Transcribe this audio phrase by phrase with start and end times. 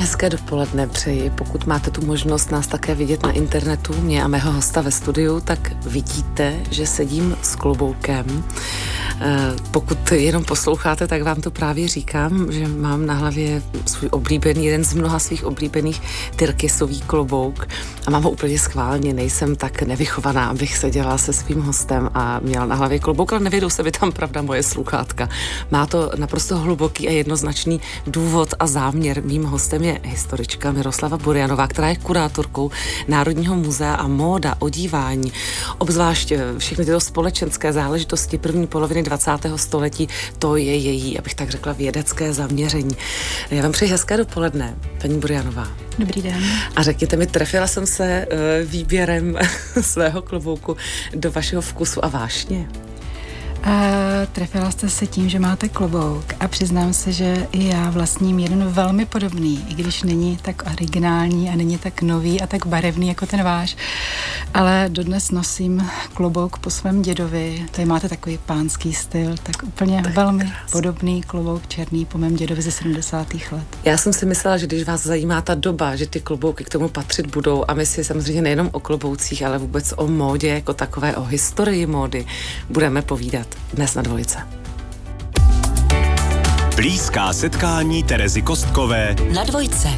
[0.00, 1.30] Hezké dopoledne přeji.
[1.30, 5.40] Pokud máte tu možnost nás také vidět na internetu, mě a mého hosta ve studiu,
[5.40, 8.44] tak vidíte, že sedím s kloboukem.
[9.22, 14.66] Eh, pokud jenom posloucháte, tak vám to právě říkám, že mám na hlavě svůj oblíbený,
[14.66, 16.02] jeden z mnoha svých oblíbených
[16.36, 17.68] tyrkisový klobouk
[18.06, 22.66] a mám ho úplně schválně, nejsem tak nevychovaná, abych seděla se svým hostem a měla
[22.66, 25.28] na hlavě klobouk, ale nevědou se by tam pravda moje sluchátka.
[25.70, 29.22] Má to naprosto hluboký a jednoznačný důvod a záměr.
[29.24, 32.70] Mým hostem je historička Miroslava Burianová, která je kurátorkou
[33.08, 35.32] Národního muzea a móda, odívání,
[35.78, 39.30] obzvlášť eh, všechny tyto společenské záležitosti první poloviny 20.
[39.56, 42.96] století, to je její, abych tak řekla, vědecké zaměření.
[43.50, 45.68] Já vám přeji hezké dopoledne, paní Burianová.
[45.98, 46.44] Dobrý den.
[46.76, 49.38] A řekněte mi, trefila jsem se uh, výběrem
[49.80, 50.76] svého klobouku
[51.14, 52.68] do vašeho vkusu a vášně?
[53.66, 58.38] Uh, trefila jste se tím, že máte klobouk a přiznám se, že i já vlastním
[58.38, 63.08] jeden velmi podobný, i když není tak originální a není tak nový a tak barevný
[63.08, 63.76] jako ten váš,
[64.54, 67.66] ale dodnes nosím klobouk po svém dědovi.
[67.70, 70.72] Tady máte takový pánský styl, tak úplně tak velmi krásný.
[70.72, 73.34] podobný klobouk černý po mém dědovi ze 70.
[73.52, 73.64] let.
[73.84, 76.88] Já jsem si myslela, že když vás zajímá ta doba, že ty klobouky k tomu
[76.88, 81.16] patřit budou a my si samozřejmě nejenom o kloboucích, ale vůbec o módě jako takové,
[81.16, 82.26] o historii módy
[82.70, 84.38] budeme povídat dnes na dvojice.
[86.76, 89.88] Blízká setkání Terezy Kostkové na dvojce.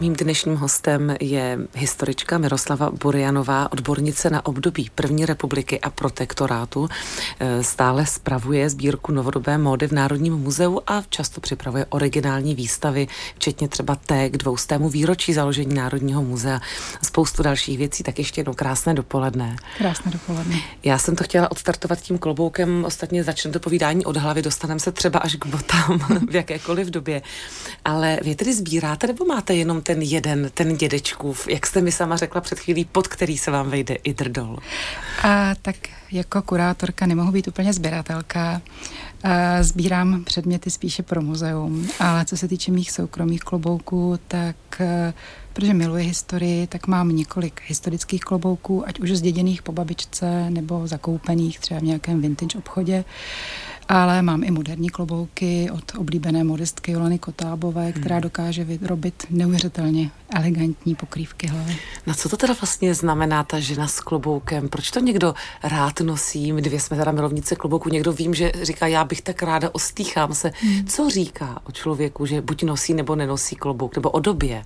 [0.00, 6.88] Mým dnešním hostem je historička Miroslava Burianová, odbornice na období první republiky a protektorátu.
[7.40, 13.68] Eh, stále spravuje sbírku novodobé módy v Národním muzeu a často připravuje originální výstavy, včetně
[13.68, 16.60] třeba té k dvoustému výročí založení Národního muzea.
[17.02, 19.56] Spoustu dalších věcí, tak ještě jednou krásné dopoledne.
[19.78, 20.56] Krásné dopoledne.
[20.84, 24.92] Já jsem to chtěla odstartovat tím kloboukem, ostatně začne to povídání od hlavy, dostaneme se
[24.92, 25.98] třeba až k botám
[26.30, 27.22] v jakékoliv době.
[27.84, 32.16] Ale vy tedy sbíráte nebo máte jenom ten jeden, ten dědečkův, jak jste mi sama
[32.16, 34.58] řekla před chvílí, pod který se vám vejde i drdol?
[35.22, 35.76] A, tak
[36.12, 38.62] jako kurátorka nemohu být úplně sběratelka.
[39.60, 44.56] Sbírám předměty spíše pro muzeum, ale co se týče mých soukromých klobouků, tak
[45.52, 51.58] protože miluji historii, tak mám několik historických klobouků, ať už zděděných po babičce nebo zakoupených
[51.60, 53.04] třeba v nějakém vintage obchodě
[53.88, 57.92] ale mám i moderní klobouky od oblíbené modistky Jolany Kotábové, hmm.
[57.92, 61.76] která dokáže vyrobit neuvěřitelně elegantní pokrývky hlavy.
[62.06, 64.68] Na co to teda vlastně znamená ta žena s kloboukem?
[64.68, 66.52] Proč to někdo rád nosí?
[66.52, 67.88] My dvě jsme teda milovnice klobouku.
[67.88, 70.52] Někdo vím, že říká, já bych tak ráda ostýchám se.
[70.60, 70.86] Hmm.
[70.86, 74.64] Co říká o člověku, že buď nosí nebo nenosí klobouk, nebo o době?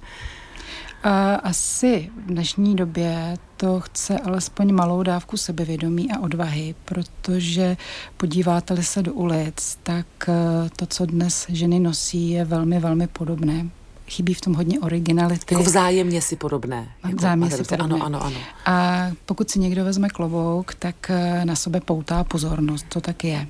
[1.43, 7.77] Asi v dnešní době to chce alespoň malou dávku sebevědomí a odvahy, protože
[8.17, 13.69] podíváte-li se do ulic, tak eh, to, co dnes ženy nosí, je velmi, velmi podobné.
[14.09, 15.55] Chybí v tom hodně originality.
[15.55, 16.89] Jako vzájemně si podobné.
[17.05, 17.95] Jako vzájemně si podobné.
[17.95, 18.37] Ano, ano, ano.
[18.67, 22.87] A pokud si někdo vezme klobouk, tak eh, na sebe poutá pozornost.
[22.89, 23.47] To tak je.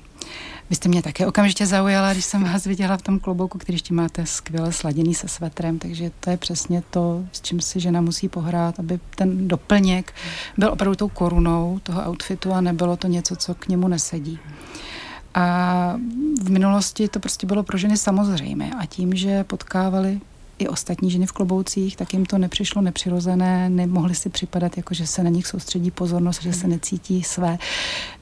[0.71, 3.93] Vy jste mě také okamžitě zaujala, když jsem vás viděla v tom klobouku, který ještě
[3.93, 8.29] máte skvěle sladěný se svetrem, takže to je přesně to, s čím si žena musí
[8.29, 10.13] pohrát, aby ten doplněk
[10.57, 14.39] byl opravdu tou korunou toho outfitu a nebylo to něco, co k němu nesedí.
[15.33, 15.95] A
[16.43, 20.19] v minulosti to prostě bylo pro ženy samozřejmé a tím, že potkávali
[20.61, 25.07] i ostatní ženy v kloboucích, tak jim to nepřišlo nepřirozené, nemohli si připadat, jako že
[25.07, 27.57] se na nich soustředí pozornost, že se necítí své.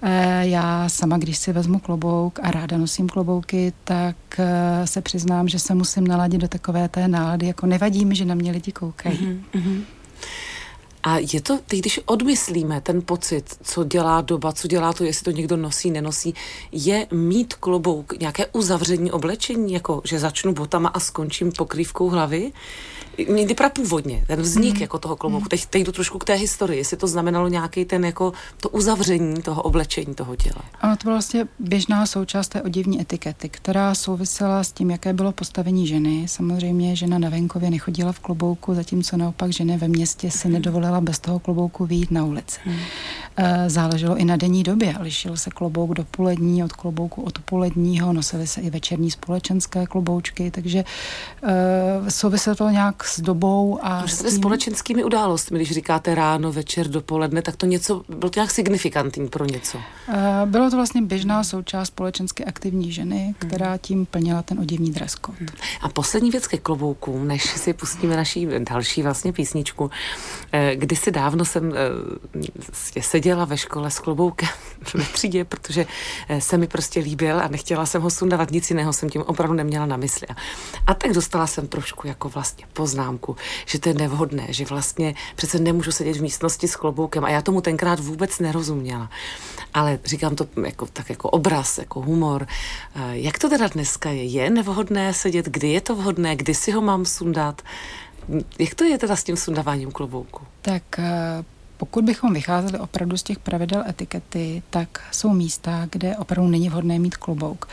[0.02, 5.48] Eh, já sama, když si vezmu klobouk a ráda nosím klobouky, tak eh, se přiznám,
[5.48, 8.72] že se musím naladit do takové té nálady, jako nevadí mi, že na mě lidi
[8.72, 9.44] koukají.
[9.54, 9.82] Mm-hmm.
[11.04, 15.24] A je to, teď když odmyslíme ten pocit, co dělá doba, co dělá to, jestli
[15.24, 16.34] to někdo nosí, nenosí,
[16.72, 22.52] je mít klobouk nějaké uzavření oblečení, jako že začnu botama a skončím pokrývkou hlavy?
[23.30, 24.82] Někdy původně, ten vznik mm.
[24.82, 25.44] jako toho klobouku.
[25.44, 25.50] Mm.
[25.50, 29.42] Teď, teď jdu trošku k té historii, jestli to znamenalo nějaký ten jako to uzavření
[29.42, 30.62] toho oblečení toho těla.
[30.82, 35.32] Ano, to byla vlastně běžná součást té odivní etikety, která souvisela s tím, jaké bylo
[35.32, 36.28] postavení ženy.
[36.28, 40.54] Samozřejmě žena na venkově nechodila v klobouku, zatímco naopak ženy ve městě si mm.
[40.54, 42.60] nedovolila bez toho klobouku výjít na ulici.
[42.66, 42.76] Mm.
[43.68, 44.96] Záleželo i na denní době.
[45.00, 50.84] Lišil se klobouk dopolední od klobouku odpoledního, nosily se i večerní společenské kloboučky, takže
[51.44, 51.50] uh,
[52.10, 54.08] souviselo to nějak s dobou a...
[54.08, 54.32] S tím...
[54.32, 59.46] společenskými událostmi, když říkáte ráno, večer, dopoledne, tak to něco, bylo to nějak signifikantní pro
[59.46, 59.78] něco?
[59.78, 60.14] Uh,
[60.46, 63.80] bylo to vlastně běžná součást společensky aktivní ženy, která hmm.
[63.82, 65.38] tím plnila ten odivní dress code.
[65.40, 65.48] Hmm.
[65.82, 69.92] A poslední věc ke kloboukům, než si pustíme naší další vlastně písničku.
[70.52, 71.74] Eh, kdysi dávno jsem
[73.04, 74.50] seděla seděla ve škole s kloboukem
[74.94, 75.86] ve třídě, protože
[76.30, 79.54] eh, se mi prostě líbil a nechtěla jsem ho sundavat, nic jiného jsem tím opravdu
[79.54, 80.28] neměla na mysli.
[80.88, 82.66] A tak dostala jsem trošku jako vlastně
[83.00, 83.36] poznámku,
[83.66, 87.42] že to je nevhodné, že vlastně přece nemůžu sedět v místnosti s kloboukem a já
[87.42, 89.10] tomu tenkrát vůbec nerozuměla.
[89.74, 92.48] Ale říkám to jako, tak jako obraz, jako humor.
[92.96, 94.24] Eh, jak to teda dneska je?
[94.24, 95.46] Je nevhodné sedět?
[95.46, 96.36] Kdy je to vhodné?
[96.36, 97.62] Kdy si ho mám sundat?
[98.60, 100.42] Jak to je teda s tím sundáváním klobouku?
[100.62, 101.44] Tak eh,
[101.78, 107.00] pokud bychom vycházeli opravdu z těch pravidel etikety, tak jsou místa, kde opravdu není vhodné
[107.00, 107.68] mít klobouk.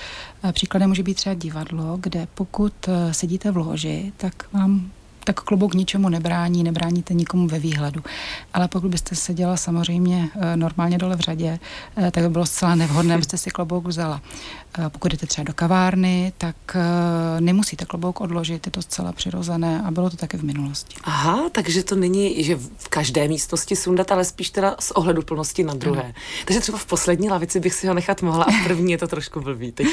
[0.44, 2.72] Eh, příkladem může být třeba divadlo, kde pokud
[3.12, 4.90] sedíte v loži, tak vám
[5.26, 8.02] tak klobouk ničemu nebrání, nebráníte nikomu ve výhledu.
[8.54, 11.58] Ale pokud byste seděla samozřejmě eh, normálně dole v řadě,
[11.96, 14.20] eh, tak by bylo zcela nevhodné, abyste si klobouk vzala.
[14.78, 16.56] Eh, pokud jdete třeba do kavárny, tak
[17.40, 20.96] nemusíte klobouk odložit, je to zcela přirozené a bylo to také v minulosti.
[21.04, 25.64] Aha, takže to není, že v každé místnosti sundat, ale spíš teda z ohledu plnosti
[25.64, 26.02] na druhé.
[26.02, 26.12] Ano.
[26.44, 29.06] Takže třeba v poslední lavici bych si ho nechat mohla a v první je to
[29.06, 29.72] trošku blbý.
[29.72, 29.86] Teď.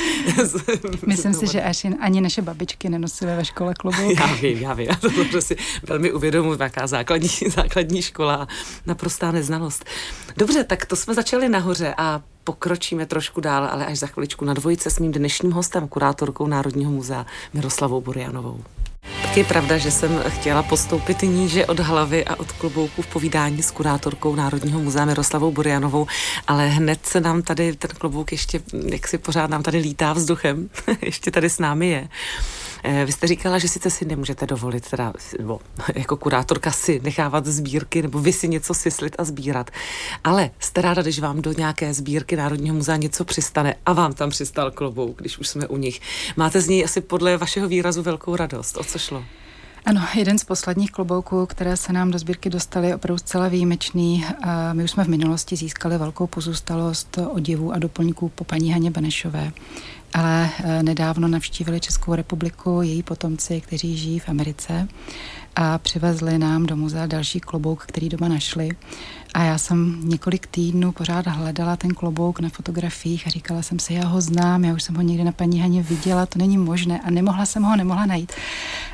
[1.07, 4.19] Myslím si, že až ani naše babičky nenosily ve škole klobouk.
[4.19, 4.87] Já vím, já vím.
[4.87, 8.47] Já to to si velmi uvědomuji, jaká základní, základní škola,
[8.85, 9.85] naprostá neznalost.
[10.37, 14.53] Dobře, tak to jsme začali nahoře a pokročíme trošku dál, ale až za chviličku na
[14.53, 18.63] dvojice s mým dnešním hostem, kurátorkou Národního muzea Miroslavou Burianovou.
[19.21, 23.63] Tak je pravda, že jsem chtěla postoupit níže od hlavy a od klobouku v povídání
[23.63, 26.07] s kurátorkou Národního muzea Miroslavou Burianovou,
[26.47, 30.69] ale hned se nám tady ten klobouk ještě, jak si pořád nám tady lítá vzduchem,
[31.01, 32.07] ještě tady s námi je.
[32.83, 35.59] Eh, vy jste říkala, že sice si nemůžete dovolit, teda, nebo
[35.95, 39.71] jako kurátorka si nechávat sbírky, nebo vy si něco syslit a sbírat,
[40.23, 44.29] ale jste ráda, když vám do nějaké sbírky Národního muzea něco přistane a vám tam
[44.29, 46.01] přistal klobouk, když už jsme u nich.
[46.37, 48.77] Máte z něj asi podle vašeho výrazu velkou radost.
[48.77, 49.23] O co šlo?
[49.85, 54.25] Ano, jeden z posledních klobouků, které se nám do sbírky dostaly, je opravdu zcela výjimečný.
[54.73, 59.51] My už jsme v minulosti získali velkou pozůstalost oděvů a doplňků po paní Haně Benešové
[60.13, 64.87] ale eh, nedávno navštívili Českou republiku její potomci, kteří žijí v Americe
[65.55, 68.69] a přivezli nám do muzea další klobouk, který doma našli.
[69.33, 73.93] A já jsem několik týdnů pořád hledala ten klobouk na fotografiích a říkala jsem si,
[73.93, 76.99] já ho znám, já už jsem ho někde na paní Haně viděla, to není možné
[76.99, 78.31] a nemohla jsem ho, nemohla najít.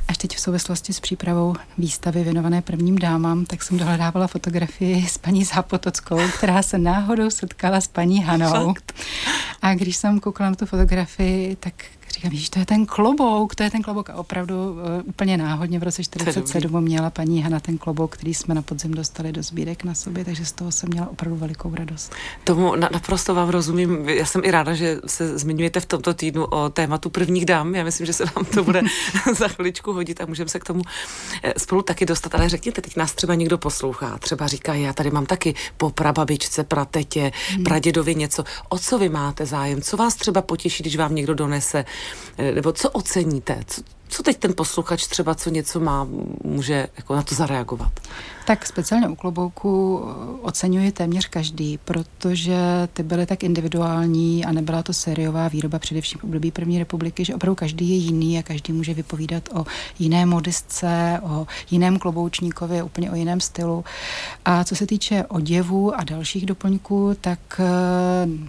[0.07, 5.17] Až teď v souvislosti s přípravou výstavy věnované prvním dámám, tak jsem dohledávala fotografii s
[5.17, 8.73] paní Zápotockou, která se náhodou setkala s paní Hanou.
[9.61, 11.73] A když jsem koukala na tu fotografii, tak
[12.11, 14.09] říkám, že to je ten klobouk, to je ten klobouk.
[14.09, 18.55] A opravdu uh, úplně náhodně v roce 47 měla paní Hana ten klobouk, který jsme
[18.55, 22.11] na podzim dostali do sbírek na sobě, takže z toho jsem měla opravdu velikou radost.
[22.43, 24.09] Tomu na, naprosto vám rozumím.
[24.09, 27.75] Já jsem i ráda, že se zmiňujete v tomto týdnu o tématu prvních dám.
[27.75, 28.81] Já myslím, že se vám to bude
[29.37, 30.81] za chviličku hodit a můžeme se k tomu
[31.43, 32.35] eh, spolu taky dostat.
[32.35, 36.63] Ale řekněte, teď nás třeba někdo poslouchá, třeba říká, já tady mám taky po prababičce,
[36.63, 37.63] pratetě, hmm.
[37.63, 38.43] pradědovi něco.
[38.69, 39.81] O co vy máte zájem?
[39.81, 41.85] Co vás třeba potěší, když vám někdo donese
[42.53, 43.63] nebo co oceníte?
[43.67, 46.07] Co, co teď ten posluchač třeba, co něco má,
[46.43, 47.91] může jako na to zareagovat?
[48.49, 52.57] Tak speciálně u klobouku eh, oceňuje téměř každý, protože
[52.93, 57.35] ty byly tak individuální a nebyla to sériová výroba především v období první republiky, že
[57.35, 59.65] opravdu každý je jiný a každý může vypovídat o
[59.99, 63.83] jiné modistce, o jiném kloboučníkovi, úplně o jiném stylu.
[64.45, 67.65] A co se týče oděvu a dalších doplňků, tak eh,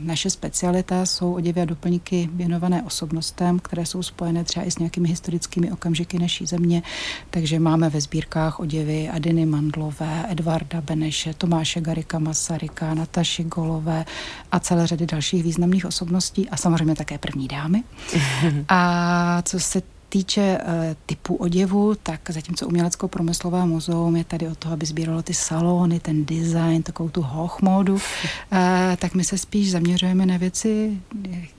[0.01, 5.09] naše specialita jsou oděvy a doplňky věnované osobnostem, které jsou spojené třeba i s nějakými
[5.09, 6.83] historickými okamžiky naší země.
[7.31, 14.05] Takže máme ve sbírkách oděvy Adiny Mandlo, Golové, Edvarda Beneše, Tomáše Garika Masaryka, Nataši Golové
[14.53, 17.83] a celé řady dalších významných osobností a samozřejmě také první dámy.
[18.69, 20.73] A co se týče uh,
[21.07, 26.25] typu oděvu, tak zatímco umělecko-promyslové muzeum je tady o to, aby sbíralo ty salony, ten
[26.25, 28.01] design, takovou tu hochmódu, uh,
[28.99, 30.99] tak my se spíš zaměřujeme na věci,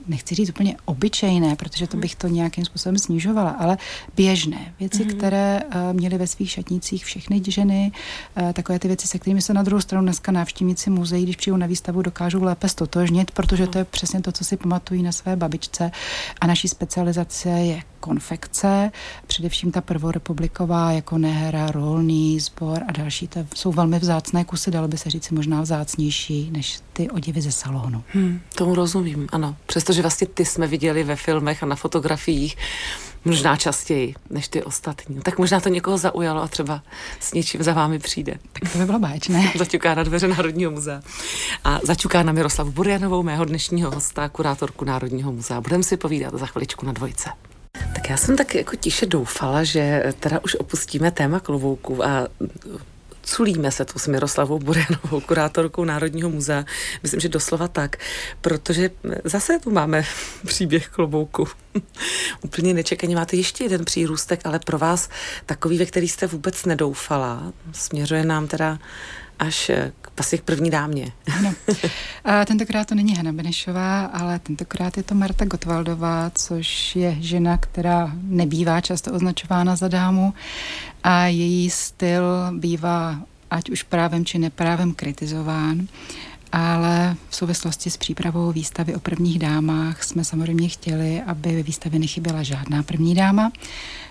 [0.08, 3.78] nechci říct úplně obyčejné, protože to bych to nějakým způsobem snižovala, ale
[4.16, 4.74] běžné.
[4.80, 5.16] Věci, mm-hmm.
[5.16, 7.92] které uh, měly ve svých šatnících všechny ženy,
[8.42, 11.56] uh, takové ty věci, se kterými se na druhou stranu dneska návštěvníci muzeí, když přijdou
[11.56, 15.36] na výstavu, dokážou lépe stotožnit, protože to je přesně to, co si pamatují na své
[15.36, 15.90] babičce.
[16.40, 17.82] A naší specializace je
[18.42, 18.90] konfekce,
[19.26, 23.28] především ta prvorepubliková jako Nehera, Rolný, Zbor a další.
[23.28, 27.52] To jsou velmi vzácné kusy, dalo by se říct možná vzácnější než ty oděvy ze
[27.52, 28.02] salonu.
[28.08, 29.56] Hmm, tomu rozumím, ano.
[29.66, 32.56] Přestože vlastně ty jsme viděli ve filmech a na fotografiích,
[33.24, 35.20] možná častěji než ty ostatní.
[35.20, 36.82] Tak možná to někoho zaujalo a třeba
[37.20, 38.34] s něčím za vámi přijde.
[38.52, 39.52] Tak to by bylo báječné.
[39.58, 41.00] Zaťuká na dveře Národního muzea.
[41.64, 45.60] A zaťuká na Miroslavu Burjanovou, mého dnešního hosta, kurátorku Národního muzea.
[45.60, 47.30] Budeme si povídat za chviličku na dvojce.
[47.94, 52.28] Tak já jsem tak jako tiše doufala, že teda už opustíme téma klovouků a
[53.22, 56.64] culíme se tu s Miroslavou Burianovou, kurátorkou Národního muzea.
[57.02, 57.96] Myslím, že doslova tak,
[58.40, 58.90] protože
[59.24, 60.04] zase tu máme
[60.46, 61.48] příběh klobouku.
[62.42, 65.08] Úplně nečekaně máte ještě jeden přírůstek, ale pro vás
[65.46, 67.52] takový, ve který jste vůbec nedoufala.
[67.72, 68.78] Směřuje nám teda
[69.38, 69.70] až
[70.00, 71.12] k asi k první dámě.
[71.38, 71.54] Ano.
[72.24, 77.56] A tentokrát to není Hanna Benešová, ale tentokrát je to Marta Gotwaldová, což je žena,
[77.56, 80.34] která nebývá často označována za dámu
[81.04, 82.24] a její styl
[82.58, 83.18] bývá
[83.50, 85.86] ať už právem či neprávem kritizován
[86.52, 91.98] ale v souvislosti s přípravou výstavy o prvních dámách jsme samozřejmě chtěli, aby ve výstavě
[91.98, 93.52] nechyběla žádná první dáma,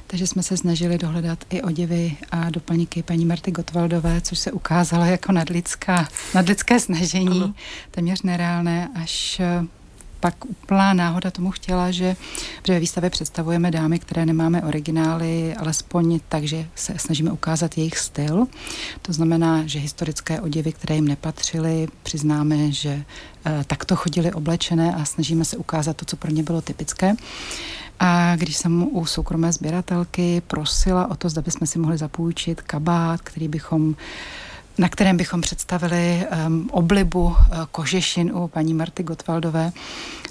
[0.08, 5.06] takže jsme se snažili dohledat i oděvy a doplňky paní Marty Gotwaldové, což se ukázalo
[5.06, 7.54] jako nadlidská, nadlidské snažení, ano.
[7.92, 9.42] téměř nereálné, až
[10.22, 12.16] pak úplná náhoda tomu chtěla, že,
[12.68, 18.48] že ve výstavě představujeme dámy, které nemáme originály, alespoň takže se snažíme ukázat jejich styl.
[19.02, 23.04] To znamená, že historické oděvy, které jim nepatřily, přiznáme, že e,
[23.68, 27.16] takto chodili oblečené a snažíme se ukázat to, co pro ně bylo typické.
[28.00, 33.22] A když jsem u soukromé sběratelky prosila o to, zda bychom si mohli zapůjčit kabát,
[33.22, 33.96] který bychom
[34.78, 37.36] na kterém bychom představili um, oblibu uh,
[37.72, 39.72] kožešin u paní Marty Gotwaldové,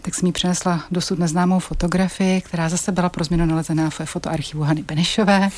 [0.02, 4.62] tak jsem jí přinesla dosud neznámou fotografii, která zase byla pro změnu nalezená v fotoarchivu
[4.62, 5.50] Hany Benešové.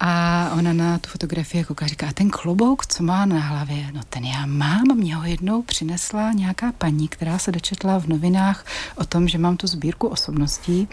[0.00, 4.24] A ona na tu fotografii kouká říká, ten klobouk, co má na hlavě, no ten
[4.24, 8.64] já mám, mě ho jednou přinesla nějaká paní, která se dočetla v novinách
[8.96, 10.88] o tom, že mám tu sbírku osobností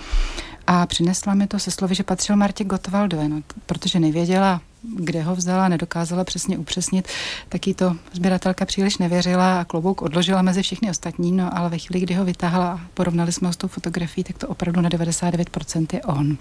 [0.68, 5.36] a přinesla mi to se slovy, že patřil Martě Gotwaldové, no, protože nevěděla, kde ho
[5.36, 7.08] vzala, nedokázala přesně upřesnit,
[7.50, 11.78] tak jí to sběratelka příliš nevěřila a klobouk odložila mezi všechny ostatní, no ale ve
[11.78, 14.90] chvíli, kdy ho vytáhla a porovnali jsme ho s tou fotografií, tak to opravdu na
[14.90, 16.38] 99% je on.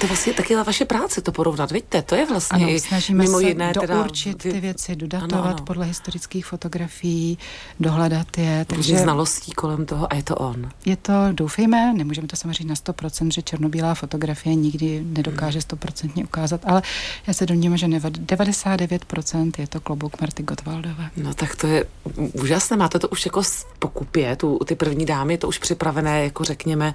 [0.00, 3.48] To, vlastně taky vaše práce to porovnat, vidíte, to je vlastně ano, snažíme mimo se
[3.48, 5.64] jiné dourčit teda, ty věci, dodatovat ano, ano.
[5.64, 7.38] podle historických fotografií,
[7.80, 8.64] dohledat je.
[8.68, 10.70] Takže znalostí kolem toho a je to on.
[10.84, 16.60] Je to, doufejme, nemůžeme to samozřejmě na 100%, že černobílá fotografie nikdy nedokáže 100% ukázat,
[16.64, 16.82] ale
[17.26, 21.10] já se domnívám, že 99% je to klobouk Marty Gotwaldové.
[21.16, 21.84] No tak to je
[22.16, 23.42] úžasné, máte to už jako
[23.78, 26.94] pokupě, tu, ty první dámy, to už připravené, jako řekněme,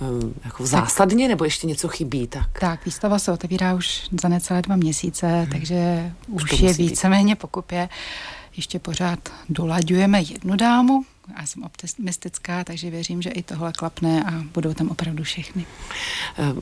[0.00, 2.26] um, jako zásadně, nebo ještě něco chybí?
[2.26, 5.46] Tak, tak výstava se otevírá už za necelé dva měsíce, hmm.
[5.46, 7.88] takže už, už je víceméně pokupě.
[8.56, 9.18] Ještě pořád
[9.48, 11.04] dolaďujeme jednu dámu,
[11.40, 15.66] já jsem optimistická, takže věřím, že i tohle klapne a budou tam opravdu všechny.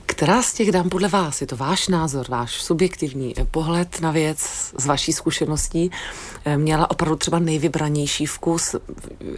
[0.07, 1.41] Která z těch dám podle vás?
[1.41, 4.39] Je to váš názor, váš subjektivní pohled na věc
[4.79, 5.91] z vaší zkušeností?
[6.45, 8.75] Ehm, měla opravdu třeba nejvybranější vkus,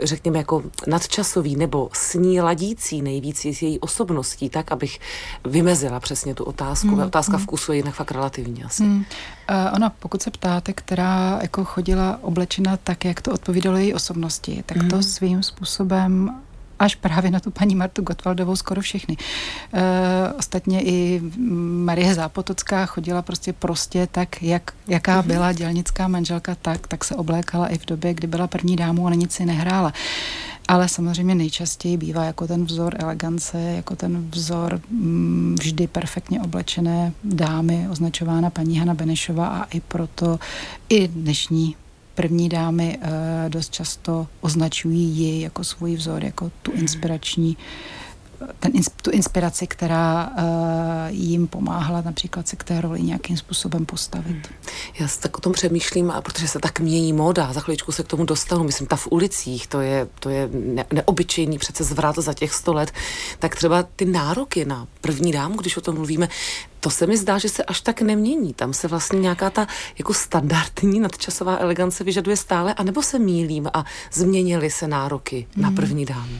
[0.02, 5.00] řekněme jako nadčasový nebo s ní ladící nejvíc s její osobností, tak, abych
[5.44, 6.88] vymezila přesně tu otázku.
[6.88, 7.42] Hmm, Otázka hmm.
[7.42, 8.82] vkusu je jinak fakt relativní asi.
[8.82, 9.04] Hmm.
[9.50, 14.62] Uh, ona, pokud se ptáte, která jako chodila oblečena tak, jak to odpovídalo její osobnosti,
[14.66, 16.40] tak to svým způsobem
[16.78, 19.16] až právě na tu paní Martu Gotwaldovou skoro všechny.
[19.72, 21.22] E, ostatně i
[21.84, 25.28] Marie Zápotocká chodila prostě prostě tak, jak, jaká mhm.
[25.28, 29.10] byla dělnická manželka, tak, tak se oblékala i v době, kdy byla první dámu a
[29.10, 29.92] na nic si nehrála.
[30.68, 37.12] Ale samozřejmě nejčastěji bývá jako ten vzor elegance, jako ten vzor mm, vždy perfektně oblečené
[37.24, 40.38] dámy, označována paní Hana Benešová a i proto
[40.88, 41.76] i dnešní
[42.18, 43.10] první dámy uh,
[43.48, 47.56] dost často označují ji jako svůj vzor, jako tu inspirační
[48.60, 50.44] ten, tu inspiraci, která uh,
[51.08, 54.48] jim pomáhala například se k té roli nějakým způsobem postavit.
[55.00, 58.06] Já tak o tom přemýšlím, a protože se tak mění móda, za chviličku se k
[58.06, 62.34] tomu dostanu, myslím, ta v ulicích, to je, to je ne, neobyčejný přece zvrat za
[62.34, 62.92] těch sto let,
[63.38, 66.28] tak třeba ty nároky na první dámu, když o tom mluvíme,
[66.80, 68.54] to se mi zdá, že se až tak nemění.
[68.54, 69.66] Tam se vlastně nějaká ta
[69.98, 75.62] jako standardní nadčasová elegance vyžaduje stále, anebo se mílím a změnily se nároky mm.
[75.62, 76.38] na první dámu.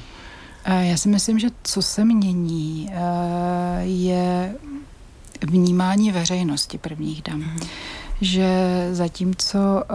[0.69, 4.55] Já si myslím, že co se mění, eh, je
[5.43, 7.39] vnímání veřejnosti prvních dam.
[7.39, 7.59] Mm.
[8.21, 8.49] Že
[8.93, 9.95] zatímco eh,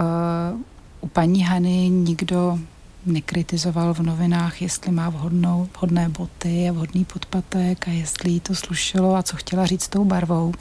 [1.02, 2.60] u paní Hany nikdo
[3.06, 8.56] nekritizoval v novinách, jestli má vhodnou, vhodné boty a vhodný podpatek a jestli jí to
[8.56, 10.54] slušelo a co chtěla říct s tou barvou,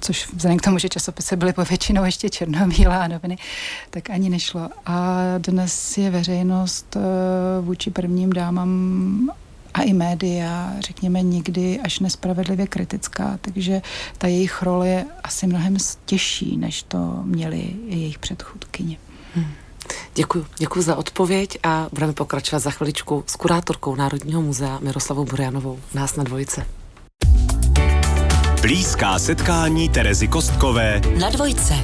[0.00, 3.38] což vzhledem k tomu, že časopisy byly povětšinou ještě černobílé a noviny,
[3.90, 4.68] tak ani nešlo.
[4.86, 7.00] A dnes je veřejnost eh,
[7.60, 9.30] vůči prvním dámám
[9.74, 13.82] a i média, řekněme, někdy až nespravedlivě kritická, takže
[14.18, 18.96] ta jejich role je asi mnohem těžší, než to měly jejich předchůdkyně.
[19.34, 19.46] Hmm.
[20.14, 25.78] Děkuji, děkuji za odpověď a budeme pokračovat za chviličku s kurátorkou Národního muzea Miroslavou Burianovou.
[25.94, 26.66] Nás na dvojice.
[28.60, 31.74] Blízká setkání Terezy Kostkové na dvojce.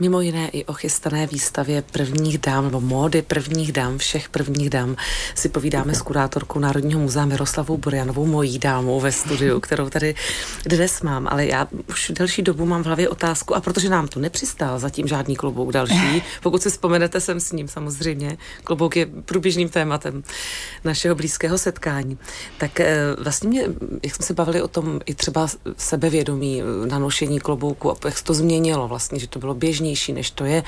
[0.00, 4.96] Mimo jiné i o chystané výstavě prvních dám, nebo módy prvních dám, všech prvních dám,
[5.34, 10.14] si povídáme s kurátorkou Národního muzea Miroslavou Burianovou, mojí dámou ve studiu, kterou tady
[10.66, 14.20] dnes mám, ale já už delší dobu mám v hlavě otázku, a protože nám tu
[14.20, 19.68] nepřistál zatím žádný klobouk další, pokud si vzpomenete, jsem s ním samozřejmě, klobouk je průběžným
[19.68, 20.22] tématem
[20.84, 22.18] našeho blízkého setkání,
[22.58, 23.62] tak eh, vlastně mě,
[24.02, 28.18] jak jsme se bavili o tom i třeba sebevědomí eh, na nošení klobouku a jak
[28.18, 29.54] se to změnilo vlastně, že to bylo
[29.88, 30.62] běžnější, než to je.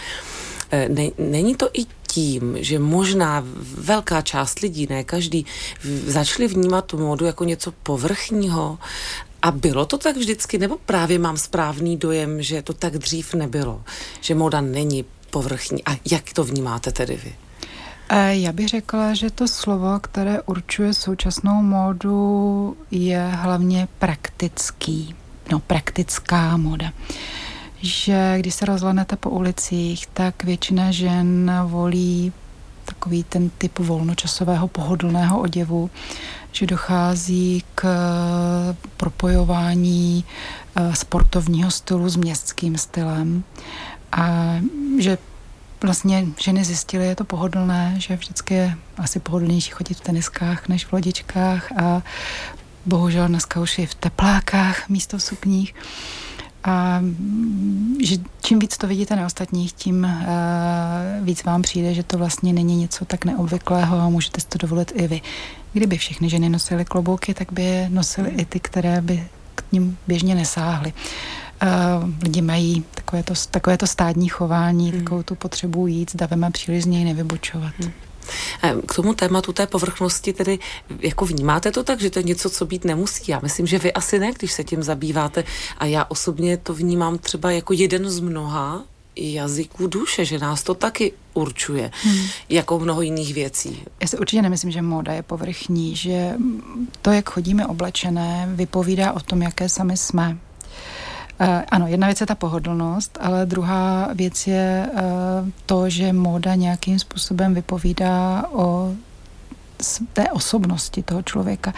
[0.71, 3.45] Eh, ne, není to i tím, že možná
[3.79, 5.47] velká část lidí, ne každý,
[6.07, 8.79] začali vnímat tu módu jako něco povrchního
[9.43, 13.83] a bylo to tak vždycky, nebo právě mám správný dojem, že to tak dřív nebylo,
[14.21, 15.85] že móda není povrchní.
[15.85, 17.33] A jak to vnímáte tedy vy?
[18.09, 25.15] Eh, já bych řekla, že to slovo, které určuje současnou módu, je hlavně praktický,
[25.51, 26.93] no praktická móda.
[27.83, 32.33] Že když se rozhlednete po ulicích, tak většina žen volí
[32.85, 35.91] takový ten typ volnočasového pohodlného oděvu,
[36.53, 37.85] že dochází k
[38.97, 40.25] propojování
[40.77, 43.45] eh, sportovního stylu s městským stylem
[44.13, 44.57] a
[44.99, 45.19] že
[45.83, 50.85] vlastně ženy zjistily, je to pohodlné, že vždycky je asi pohodlnější chodit v teniskách než
[50.87, 52.03] v lodičkách a
[52.87, 55.75] bohužel dneska už je v teplákách místo v sukních.
[56.65, 57.01] A
[58.05, 62.53] že čím víc to vidíte na ostatních, tím uh, víc vám přijde, že to vlastně
[62.53, 65.21] není něco tak neobvyklého a můžete si to dovolit i vy.
[65.73, 69.99] Kdyby všechny ženy nosily klobouky, tak by je nosily i ty, které by k ním
[70.07, 70.93] běžně nesáhly.
[71.63, 75.01] Uh, lidi mají takové to, takové to stádní chování, hmm.
[75.01, 77.73] takovou tu potřebu jít s davem a příliš z něj nevybočovat.
[77.81, 77.93] Hmm.
[78.87, 80.59] K tomu tématu té povrchnosti tedy
[80.99, 83.33] jako vnímáte to tak, že to je něco, co být nemusí?
[83.33, 85.45] Já myslím, že vy asi ne, když se tím zabýváte.
[85.79, 88.85] A já osobně to vnímám třeba jako jeden z mnoha
[89.17, 92.27] jazyků duše, že nás to taky určuje, hmm.
[92.49, 93.83] jako mnoho jiných věcí.
[94.01, 96.35] Já si určitě nemyslím, že móda je povrchní, že
[97.03, 100.39] to, jak chodíme oblečené, vypovídá o tom, jaké sami jsme.
[101.41, 105.01] Uh, ano, jedna věc je ta pohodlnost, ale druhá věc je uh,
[105.67, 108.93] to, že móda nějakým způsobem vypovídá o
[110.13, 111.75] té osobnosti toho člověka.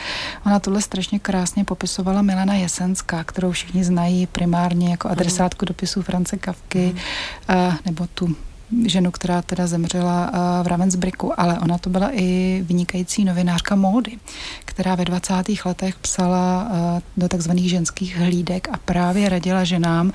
[0.47, 6.37] Ona tohle strašně krásně popisovala Milena Jesenská, kterou všichni znají primárně jako adresátku dopisů France
[6.37, 6.95] Kavky,
[7.49, 7.57] mm.
[7.57, 8.37] uh, nebo tu
[8.87, 14.19] ženu, která teda zemřela eh, v Ravensbricku, ale ona to byla i vynikající novinářka módy,
[14.65, 15.35] která ve 20.
[15.65, 20.13] letech psala eh, do takzvaných ženských hlídek a právě radila ženám,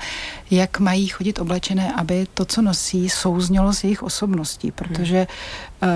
[0.50, 5.26] jak mají chodit oblečené, aby to, co nosí, souznělo s jejich osobností, protože
[5.82, 5.88] uh,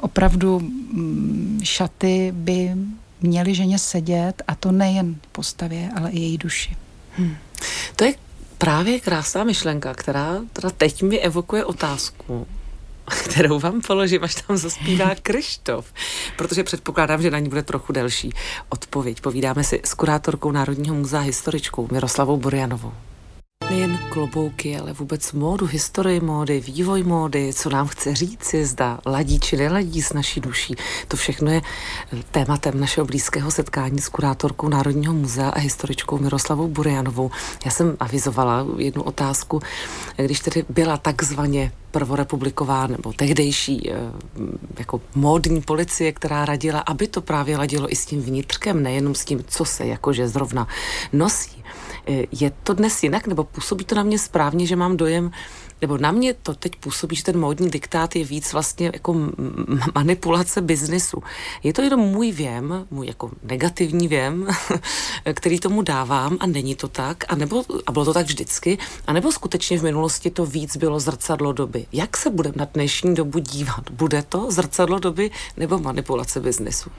[0.00, 2.72] opravdu mm, šaty by
[3.20, 6.76] měly ženě sedět a to nejen postavě, ale i její duši.
[7.16, 7.36] Hmm.
[7.96, 8.14] To je
[8.62, 12.46] právě krásná myšlenka, která teda teď mi evokuje otázku,
[13.24, 15.92] kterou vám položím, až tam zaspívá Krištof,
[16.36, 18.32] protože předpokládám, že na ní bude trochu delší
[18.68, 19.20] odpověď.
[19.20, 22.92] Povídáme si s kurátorkou Národního muzea historičkou Miroslavou Borianovou
[23.72, 29.40] nejen klobouky, ale vůbec módu, historii módy, vývoj módy, co nám chce říci, zda ladí
[29.40, 30.74] či neladí s naší duší.
[31.08, 31.62] To všechno je
[32.30, 37.30] tématem našeho blízkého setkání s kurátorkou Národního muzea a historičkou Miroslavou Burianovou.
[37.64, 39.60] Já jsem avizovala jednu otázku,
[40.16, 43.94] když tedy byla takzvaně prvorepubliková nebo tehdejší eh,
[44.78, 49.24] jako módní policie, která radila, aby to právě ladilo i s tím vnitřkem, nejenom s
[49.24, 50.68] tím, co se jakože zrovna
[51.12, 51.62] nosí.
[52.06, 55.30] Eh, je to dnes jinak, nebo působí to na mě správně, že mám dojem,
[55.80, 59.16] nebo na mě to teď působí, že ten módní diktát je víc vlastně jako
[59.94, 61.22] manipulace biznesu.
[61.62, 64.48] Je to jenom můj věm, můj jako negativní věm,
[65.34, 69.12] který tomu dávám a není to tak, a, nebo, a bylo to tak vždycky, a
[69.12, 71.86] nebo skutečně v minulosti to víc bylo zrcadlo doby.
[71.92, 73.90] Jak se budeme na dnešní dobu dívat?
[73.90, 76.90] Bude to zrcadlo doby nebo manipulace biznesu?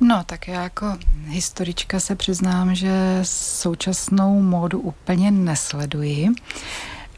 [0.00, 6.28] No, tak já jako historička se přiznám, že současnou módu úplně nesleduji.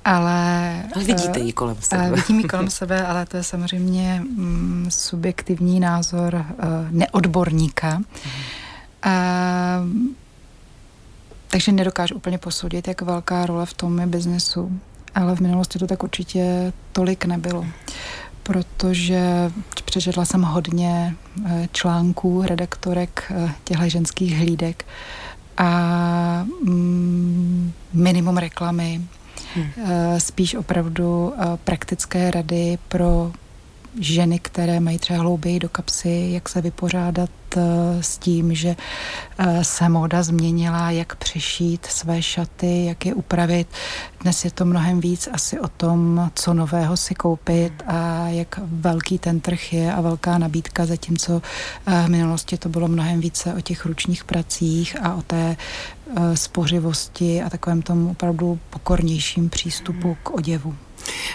[0.05, 2.11] Ale, ale vidíte ji kolem sebe.
[2.11, 6.45] Vidím ji kolem sebe, ale to je samozřejmě mm, subjektivní názor uh,
[6.91, 7.99] neodborníka.
[7.99, 8.05] Mm.
[9.07, 9.13] Uh,
[11.49, 14.81] takže nedokážu úplně posoudit, jak velká role v tom je biznesu.
[15.15, 17.67] Ale v minulosti to tak určitě tolik nebylo
[18.43, 19.53] protože
[19.85, 21.15] přečetla jsem hodně
[21.47, 24.85] eh, článků redaktorek eh, těchto ženských hlídek
[25.57, 29.01] a mm, minimum reklamy,
[29.55, 29.71] hmm.
[30.19, 31.33] Spíš opravdu
[31.65, 33.33] praktické rady pro
[34.01, 38.77] ženy, které mají třeba hlouběji do kapsy, jak se vypořádat Eh, s tím, že
[39.39, 43.69] eh, se móda změnila, jak přešít své šaty, jak je upravit.
[44.21, 49.19] Dnes je to mnohem víc asi o tom, co nového si koupit a jak velký
[49.19, 51.43] ten trh je a velká nabídka, zatímco
[51.87, 55.57] eh, v minulosti to bylo mnohem více o těch ručních pracích a o té
[56.35, 60.75] spořivosti a takovém tom opravdu pokornějším přístupu k oděvu.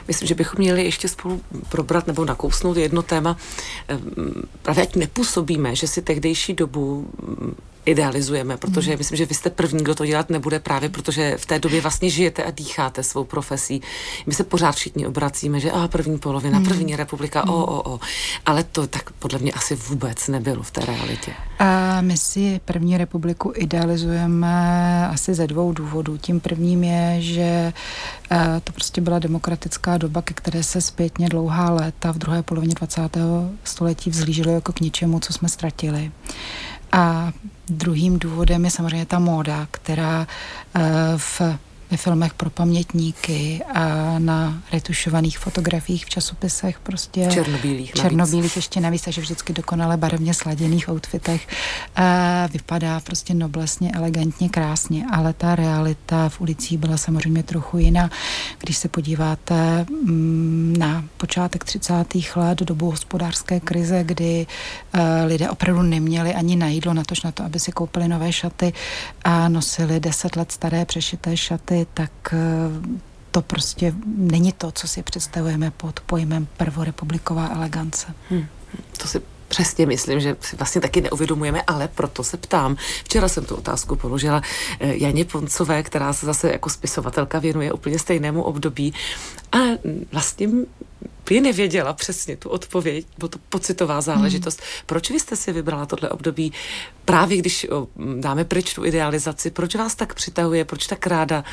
[0.07, 3.37] Myslím, že bychom měli ještě spolu probrat nebo nakousnout jedno téma.
[3.87, 7.07] Ehm, právě ať nepůsobíme, že si tehdejší dobu
[7.87, 8.97] idealizujeme, protože mm.
[8.97, 12.09] myslím, že vy jste první, kdo to dělat nebude právě, protože v té době vlastně
[12.09, 13.81] žijete a dýcháte svou profesí.
[14.25, 16.65] My se pořád všichni obracíme, že a první polovina, mm.
[16.65, 17.49] první republika, mm.
[17.51, 17.99] o, o, o.
[18.45, 21.33] Ale to tak podle mě asi vůbec nebylo v té realitě.
[21.59, 26.17] A my si první republiku idealizujeme asi ze dvou důvodů.
[26.17, 27.73] Tím prvním je, že
[28.31, 32.75] eh, to prostě byla demokratická doba, ke které se zpětně dlouhá léta v druhé polovině
[32.75, 33.17] 20.
[33.63, 36.11] století vzlížilo jako k ničemu, co jsme ztratili.
[36.91, 37.31] A
[37.69, 40.27] druhým důvodem je samozřejmě ta móda, která
[40.75, 40.81] eh,
[41.17, 41.41] v
[41.91, 48.55] ve filmech pro pamětníky a na retušovaných fotografiích v časopisech prostě černobílých, černobílých navíc.
[48.55, 51.47] ještě navíc, takže vždycky dokonale barevně sladěných outfitech
[51.95, 58.09] a vypadá prostě noblesně, elegantně, krásně, ale ta realita v ulicích byla samozřejmě trochu jiná.
[58.59, 61.93] Když se podíváte mm, na počátek 30.
[62.35, 64.47] let, dobu hospodářské krize, kdy
[64.93, 68.33] eh, lidé opravdu neměli ani na jídlo, na to, na to, aby si koupili nové
[68.33, 68.73] šaty
[69.23, 72.37] a nosili deset let staré přešité šaty, tak eh,
[73.31, 78.07] to prostě není to, co si představujeme pod pojmem prvorepubliková elegance.
[78.29, 78.45] Hmm.
[78.97, 82.75] To si Přesně myslím, že si vlastně taky neuvědomujeme, ale proto se ptám.
[83.03, 84.41] Včera jsem tu otázku položila
[84.79, 88.93] eh, Janě Poncové, která se zase jako spisovatelka věnuje úplně stejnému období.
[89.51, 89.57] A
[90.11, 90.47] vlastně
[91.21, 94.59] úplně nevěděla přesně tu odpověď, bo to pocitová záležitost.
[94.59, 94.83] Hmm.
[94.85, 96.53] Proč vy jste si vybrala tohle období?
[97.07, 97.67] Právě když
[98.19, 101.43] dáme pryč tu idealizaci, proč vás tak přitahuje, proč tak ráda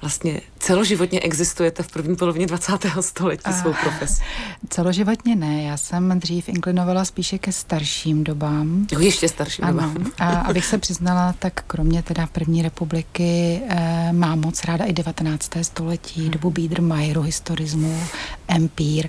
[0.00, 2.72] vlastně celoživotně existujete v první polovině 20.
[3.00, 4.22] století A, svou profesi?
[4.68, 8.86] Celoživotně ne, já jsem dřív inklinovala spíše ke starším dobám.
[8.92, 9.72] Jo, ještě starším ano.
[9.72, 10.12] dobám.
[10.18, 15.50] A abych se přiznala, tak kromě teda první republiky eh, mám moc ráda i 19.
[15.62, 16.30] století, hmm.
[16.30, 18.02] dobu Biedermeieru, historismu,
[18.48, 19.08] empír.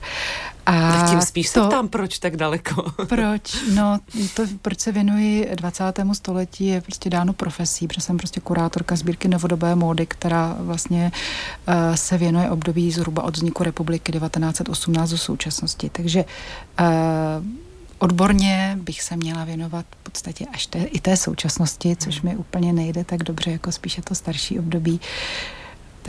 [0.65, 2.91] A tím spíš to, se ptám, proč tak daleko?
[3.05, 3.55] Proč?
[3.73, 3.99] No,
[4.33, 5.83] to, proč se věnuji 20.
[6.13, 11.11] století, je prostě dáno profesí, protože jsem prostě kurátorka sbírky novodobé módy, která vlastně
[11.67, 15.89] uh, se věnuje období zhruba od vzniku republiky 1918 do současnosti.
[15.89, 16.25] Takže
[16.79, 16.85] uh,
[17.99, 22.73] Odborně bych se měla věnovat v podstatě až té, i té současnosti, což mi úplně
[22.73, 24.91] nejde tak dobře, jako spíše to starší období.
[24.93, 25.60] Uh,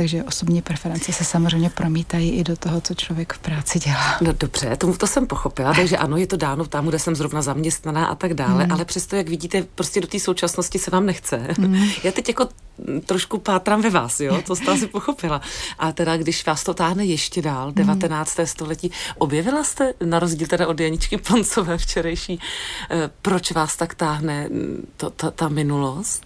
[0.02, 4.18] takže osobní preference se samozřejmě promítají i do toho, co člověk v práci dělá.
[4.20, 7.42] No dobře, to, to jsem pochopila, takže ano, je to dáno tam, kde jsem zrovna
[7.42, 8.72] zaměstnaná a tak dále, mm.
[8.72, 11.48] ale přesto, jak vidíte, prostě do té současnosti se vám nechce.
[11.58, 11.76] Mm.
[12.04, 12.48] Já teď jako
[13.06, 15.40] trošku pátram ve vás, jo, to jste asi pochopila.
[15.78, 18.38] A teda, když vás to táhne ještě dál, 19.
[18.38, 18.46] Mm.
[18.46, 22.40] století, objevila jste, na rozdíl teda od Janičky Poncové včerejší,
[22.90, 24.48] eh, proč vás tak táhne
[24.96, 26.22] to, ta, ta minulost?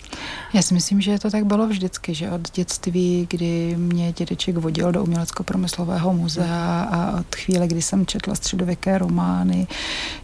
[0.52, 4.92] Já si myslím, že to tak bylo vždycky, že od dětství, kdy mě dědeček vodil
[4.92, 9.66] do umělecko-promyslového muzea a od chvíle, kdy jsem četla středověké romány,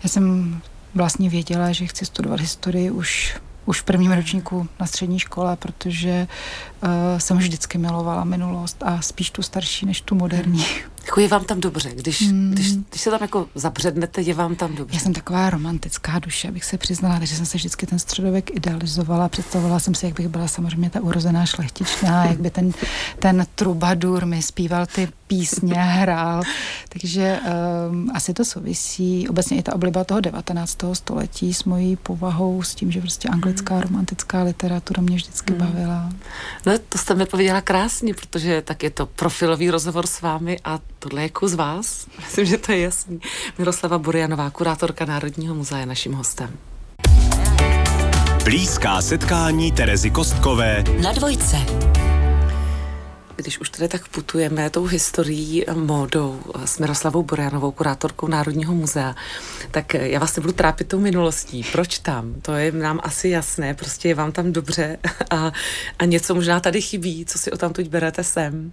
[0.02, 0.60] já jsem
[0.94, 6.26] vlastně věděla, že chci studovat historii už už v prvním ročníku na střední škole, protože
[6.82, 10.64] uh, jsem vždycky milovala minulost a spíš tu starší než tu moderní.
[11.06, 12.50] Jako je vám tam dobře, když, mm.
[12.50, 14.96] když, když se tam jako zabřednete, je vám tam dobře.
[14.96, 19.28] Já jsem taková romantická duše, abych se přiznala, takže jsem se vždycky ten středověk idealizovala,
[19.28, 22.72] představovala jsem si, jak bych byla samozřejmě ta urozená šlechtičná, jak by ten,
[23.18, 26.42] ten trubadur mi zpíval ty písně, hrál,
[26.88, 27.38] takže
[27.90, 30.78] um, asi to souvisí, obecně i ta obliba toho 19.
[30.92, 33.80] století s mojí povahou, s tím, že prostě anglická mm.
[33.80, 35.58] romantická literatura mě vždycky mm.
[35.58, 36.10] bavila.
[36.66, 40.78] No to jste mi pověděla krásně, protože tak je to profilový rozhovor s vámi a
[40.98, 42.06] tohle je kus vás.
[42.18, 43.20] Myslím, že to je jasný.
[43.58, 46.50] Miroslava Burianová, kurátorka Národního muzea, naším hostem.
[48.44, 51.56] Blízká setkání Terezy Kostkové na dvojce
[53.42, 59.14] když už tady tak putujeme tou historií módou s Miroslavou Borjanovou, kurátorkou Národního muzea,
[59.70, 61.64] tak já vás nebudu trápit tou minulostí.
[61.72, 62.34] Proč tam?
[62.42, 64.98] To je nám asi jasné, prostě je vám tam dobře
[65.30, 65.52] a,
[65.98, 68.72] a něco možná tady chybí, co si o tam tuď berete sem.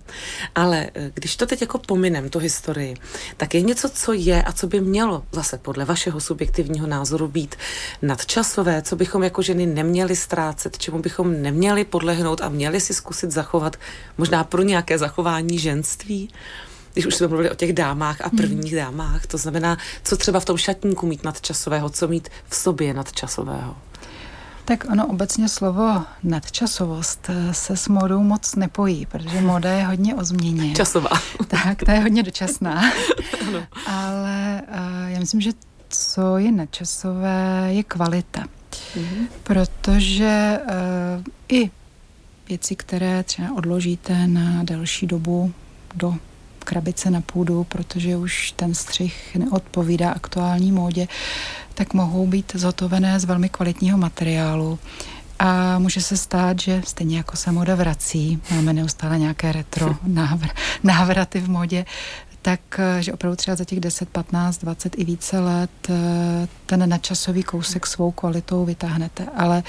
[0.56, 2.96] Ale eh, když to teď jako pominem, tu historii,
[3.38, 7.56] tak je něco, co je a co by mělo zase podle vašeho subjektivního názoru být
[8.02, 13.32] nadčasové, co bychom jako ženy neměli ztrácet, čemu bychom neměli podlehnout a měli si zkusit
[13.32, 13.78] zachovat
[14.18, 16.30] možná pro nějaké zachování ženství?
[16.94, 18.82] když už jsme mluvili o těch dámách a prvních hmm.
[18.82, 23.76] dámách, to znamená, co třeba v tom šatníku mít nadčasového, co mít v sobě nadčasového?
[24.66, 30.16] Tak ono obecně slovo nadčasovost eh, se s módou moc nepojí, protože móda je hodně
[30.16, 30.74] o změně.
[30.76, 31.10] Časová.
[31.48, 32.92] Tak, ta je hodně dočasná.
[33.88, 35.52] Ale uh, já myslím, že
[35.90, 38.44] co je nadčasové, je kvalita.
[38.96, 39.28] Mm-hmm.
[39.44, 41.72] Protože uh, i
[42.50, 45.54] věci, které třeba odložíte na delší dobu
[45.96, 46.16] do
[46.60, 51.08] krabice na půdu, protože už ten střih neodpovídá aktuální módě,
[51.74, 54.80] tak mohou být zhotovené z velmi kvalitního materiálu.
[55.40, 60.52] A může se stát, že stejně jako se moda vrací, máme neustále nějaké retro návr-
[60.84, 61.86] návraty v modě,
[62.42, 62.60] tak,
[63.00, 67.88] že opravdu třeba za těch 10, 15, 20 i více let eh, ten nadčasový kousek
[67.88, 69.28] svou kvalitou vytáhnete.
[69.36, 69.64] Ale uh,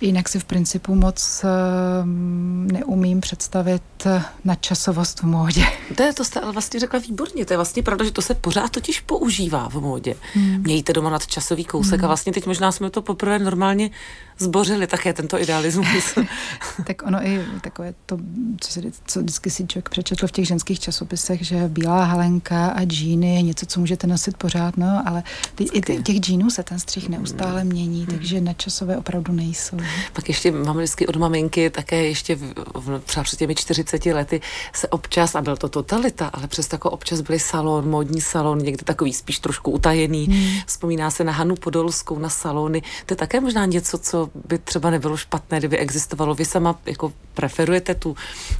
[0.00, 5.64] Jinak si v principu moc ehm, neumím představit eh, nadčasovost v módě.
[5.96, 7.44] To, je, to jste ale vlastně řekla výborně.
[7.44, 10.14] To je vlastně pravda, že to se pořád totiž používá v módě.
[10.34, 10.62] Hmm.
[10.62, 12.04] Mějte doma nadčasový kousek hmm.
[12.04, 13.90] a vlastně teď možná jsme to poprvé normálně
[14.38, 16.18] zbořili také tento idealismus.
[16.86, 18.18] tak ono i takové to,
[18.60, 22.84] co, se, co vždycky si člověk přečetl v těch ženských časopisech, že bílá halenka a
[22.84, 25.22] džíny je něco, co můžete nosit pořád, no, ale
[25.54, 28.06] ty, i ty, těch džínů se ten střih neustále mění, hmm.
[28.06, 29.76] takže nadčasové opravdu nejsou.
[30.12, 34.40] Pak ještě mám vždycky od maminky také ještě v, v, třeba před těmi 40 lety
[34.72, 38.84] se občas, a byl to totalita, ale přes tako občas byly salon, módní salon, někde
[38.84, 40.24] takový spíš trošku utajený.
[40.24, 40.60] Hmm.
[40.66, 42.82] Vzpomíná se na Hanu Podolskou, na salony.
[43.06, 46.34] To je také možná něco, co by třeba nebylo špatné, kdyby existovalo.
[46.34, 48.16] Vy sama jako preferujete tu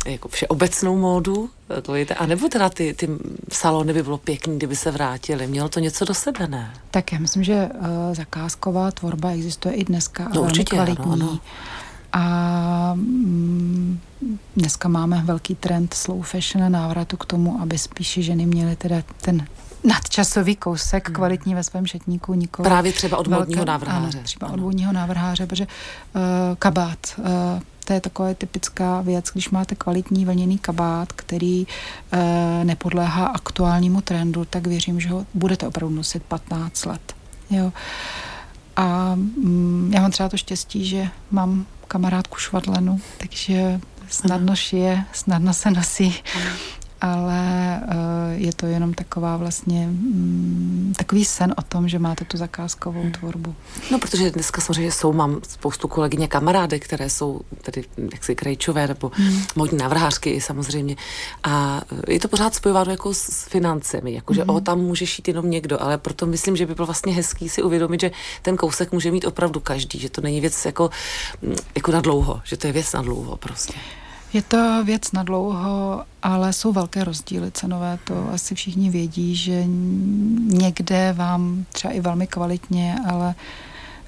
[0.07, 1.51] jako všeobecnou módu,
[2.17, 3.09] a nebo teda ty, ty
[3.53, 5.47] salony by bylo pěkný, kdyby se vrátily.
[5.47, 6.75] Mělo to něco do sebe, ne?
[6.91, 11.13] Tak já myslím, že uh, zakázková tvorba existuje i dneska no, a velmi určitě, kvalitní.
[11.13, 11.41] Ano, ano.
[12.13, 14.01] A mm,
[14.57, 18.97] dneska máme velký trend slow fashion a návratu k tomu, aby spíše ženy měly teda
[19.21, 19.47] ten
[19.87, 21.14] nadčasový kousek hmm.
[21.14, 22.35] kvalitní ve svém šatníku.
[22.35, 24.18] Nikoli Právě třeba od vodního návrháře.
[24.18, 26.22] Ano, třeba od vodního návrháře, protože uh,
[26.59, 27.25] kabát, uh,
[27.85, 32.18] to je taková typická věc, když máte kvalitní vlněný kabát, který uh,
[32.64, 37.14] nepodléhá aktuálnímu trendu, tak věřím, že ho budete opravdu nosit 15 let.
[37.51, 37.72] Jo.
[38.77, 45.55] A mm, já mám třeba to štěstí, že mám kamarádku švadlenu, takže snadno šije, snadno
[45.55, 46.14] se nosí
[47.01, 52.37] ale uh, je to jenom taková vlastně mm, takový sen o tom, že máte tu
[52.37, 53.13] zakázkovou hmm.
[53.13, 53.55] tvorbu.
[53.91, 59.11] No, protože dneska samozřejmě jsou, mám spoustu kolegyně kamarády, které jsou tedy jaksi krejčové nebo
[59.15, 59.43] hmm.
[59.57, 60.97] modní návrhářky samozřejmě
[61.45, 64.51] a je to pořád spojováno jako s financemi, jakože hmm.
[64.51, 67.63] o, tam může šít jenom někdo, ale proto myslím, že by bylo vlastně hezký si
[67.63, 68.11] uvědomit, že
[68.43, 70.91] ten kousek může mít opravdu každý, že to není věc jako,
[71.75, 73.75] jako na dlouho, že to je věc na dlouho prostě.
[74.37, 77.99] Je to věc na dlouho, ale jsou velké rozdíly cenové.
[78.05, 79.64] To asi všichni vědí, že
[80.38, 83.35] někde vám třeba i velmi kvalitně, ale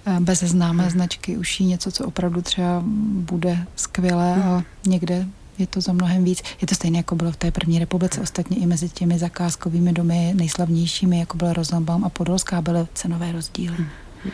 [0.07, 0.93] eh, bez známé hmm.
[0.93, 4.53] značky uší něco, co opravdu třeba bude skvělé hmm.
[4.53, 5.27] a někde
[5.59, 6.43] je to za mnohem víc.
[6.61, 10.33] Je to stejné, jako bylo v té první republice, ostatně i mezi těmi zakázkovými domy
[10.35, 13.77] nejslavnějšími, jako byl Rosenbaum a Podolská, byly cenové rozdíly.
[13.77, 14.33] Hmm.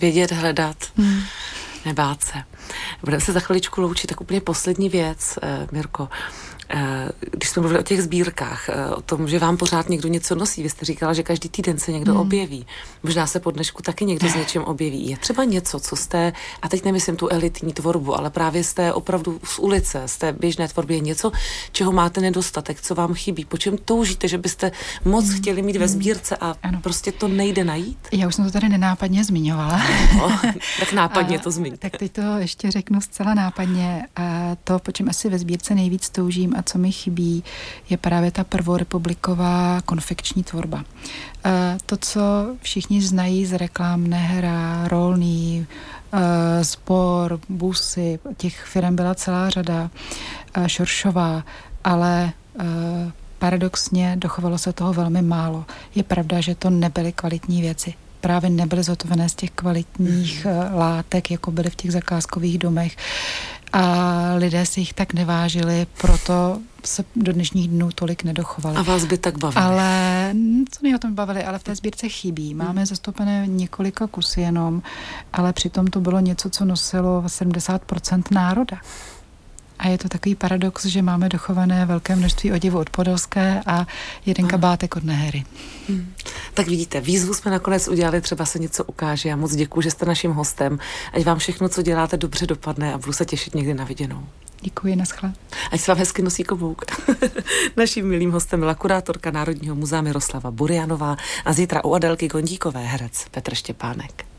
[0.00, 0.76] Vědět, hledat.
[0.96, 1.20] Hmm
[1.86, 2.42] nebát se.
[3.02, 6.08] Budeme se za chviličku loučit, tak úplně poslední věc, eh, Mirko.
[6.68, 10.34] Eh, když jsme mluvili o těch sbírkách, eh, o tom, že vám pořád někdo něco
[10.34, 12.20] nosí, vy jste říkala, že každý týden se někdo hmm.
[12.20, 12.66] objeví.
[13.02, 15.10] Možná se po dnešku taky někdo s něčím objeví.
[15.10, 19.40] Je třeba něco, co jste, a teď nemyslím tu elitní tvorbu, ale právě jste opravdu
[19.44, 21.32] z ulice, z té běžné tvorbě něco,
[21.72, 24.72] čeho máte nedostatek, co vám chybí, po čem toužíte, že byste
[25.04, 25.36] moc hmm.
[25.36, 26.80] chtěli mít ve sbírce a ano.
[26.82, 27.98] prostě to nejde najít?
[28.12, 29.82] Já už jsem to tady nenápadně zmiňovala.
[30.16, 30.40] No,
[30.80, 31.90] tak nápadně a, to zmiňte.
[31.90, 34.06] Tak teď to ještě řeknu zcela nápadně.
[34.16, 37.44] A to, po čem asi ve sbírce nejvíc toužím a co mi chybí,
[37.90, 40.84] je právě ta prvorepubliková konfekční tvorba.
[41.44, 42.20] E, to, co
[42.62, 45.66] všichni znají z reklám Nehra, Rolný,
[46.12, 49.90] e, Spor, Busy, těch firm byla celá řada,
[50.54, 51.44] e, Šoršová,
[51.84, 52.32] ale
[53.38, 55.64] paradoxně dochovalo se toho velmi málo.
[55.94, 61.50] Je pravda, že to nebyly kvalitní věci právě nebyly zhotovené z těch kvalitních látek, jako
[61.50, 62.96] byly v těch zakázkových domech
[63.72, 68.76] a lidé si jich tak nevážili, proto se do dnešních dnů tolik nedochovali.
[68.76, 69.64] A vás by tak bavili?
[69.64, 70.30] Ale,
[70.70, 72.54] co mě o tom bavili, ale v té sbírce chybí.
[72.54, 72.86] Máme hmm.
[72.86, 74.82] zastoupené několika kusy jenom,
[75.32, 78.76] ale přitom to bylo něco, co nosilo 70% národa.
[79.78, 83.86] A je to takový paradox, že máme dochované velké množství oděvu od Podolské a
[84.26, 85.44] jeden kabátek od Nehery.
[85.88, 86.12] Hmm.
[86.54, 89.28] Tak vidíte, výzvu jsme nakonec udělali, třeba se něco ukáže.
[89.28, 90.78] Já moc děkuji, že jste naším hostem.
[91.12, 94.26] Ať vám všechno, co děláte, dobře dopadne a budu se těšit někdy na viděnou.
[94.60, 95.32] Děkuji, naschle.
[95.70, 96.84] Ať se vám hezky nosí klobouk.
[97.76, 103.26] Naším milým hostem byla kurátorka Národního muzea Miroslava Burianová a zítra u Adelky Gondíkové herec
[103.30, 104.35] Petr Štěpánek.